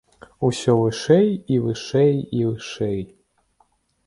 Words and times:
Усё 0.47 0.73
вышэй, 0.79 1.29
і 1.57 1.59
вышэй, 1.67 2.13
і 2.39 2.41
вышэй!! 2.49 2.99